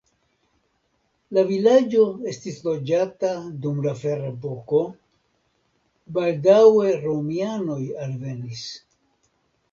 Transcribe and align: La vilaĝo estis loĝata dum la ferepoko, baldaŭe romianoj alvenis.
La 1.37 1.41
vilaĝo 1.49 2.05
estis 2.29 2.55
loĝata 2.67 3.29
dum 3.65 3.81
la 3.87 3.93
ferepoko, 3.99 4.79
baldaŭe 6.15 6.95
romianoj 7.03 7.79
alvenis. 8.07 8.65